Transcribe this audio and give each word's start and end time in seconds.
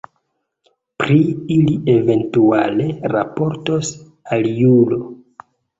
Pri 1.01 1.17
ili 1.57 1.75
eventuale 1.97 2.89
raportos 3.15 3.95
aliulo. 4.39 5.05